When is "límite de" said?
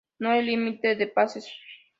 0.43-1.05